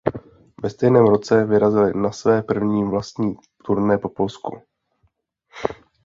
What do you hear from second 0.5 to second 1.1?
Ve stejném